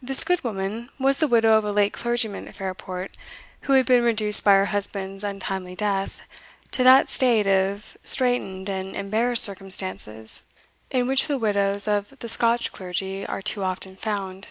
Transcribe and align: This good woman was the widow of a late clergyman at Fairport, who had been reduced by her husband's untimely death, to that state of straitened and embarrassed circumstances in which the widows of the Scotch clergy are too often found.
This 0.00 0.24
good 0.24 0.42
woman 0.42 0.88
was 0.98 1.18
the 1.18 1.28
widow 1.28 1.58
of 1.58 1.66
a 1.66 1.70
late 1.70 1.92
clergyman 1.92 2.48
at 2.48 2.54
Fairport, 2.56 3.14
who 3.68 3.74
had 3.74 3.84
been 3.84 4.02
reduced 4.02 4.42
by 4.42 4.52
her 4.54 4.64
husband's 4.72 5.22
untimely 5.22 5.74
death, 5.74 6.22
to 6.70 6.82
that 6.82 7.10
state 7.10 7.46
of 7.46 7.94
straitened 8.02 8.70
and 8.70 8.96
embarrassed 8.96 9.44
circumstances 9.44 10.44
in 10.90 11.06
which 11.06 11.26
the 11.26 11.36
widows 11.38 11.86
of 11.86 12.18
the 12.20 12.28
Scotch 12.30 12.72
clergy 12.72 13.26
are 13.26 13.42
too 13.42 13.62
often 13.62 13.96
found. 13.96 14.48